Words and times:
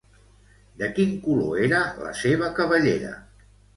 De 0.81 0.87
quin 0.95 1.11
color 1.27 1.61
era 1.67 1.81
la 2.07 2.15
seva 2.23 2.49
cabellera? 2.61 3.13